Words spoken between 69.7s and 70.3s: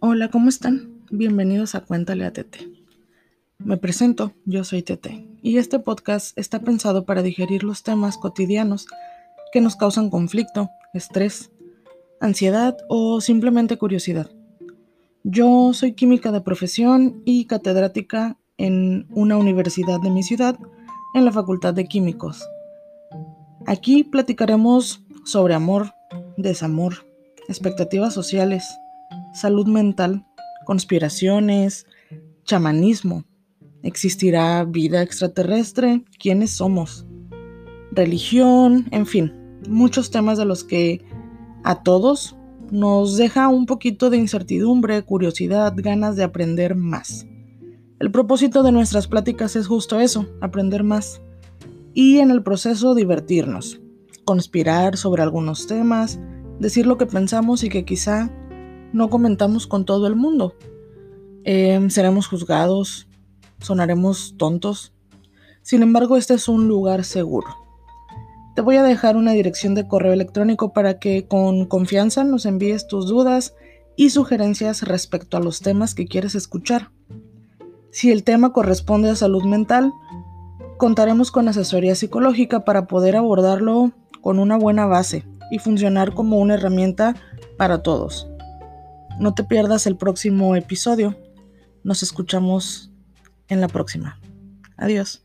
de correo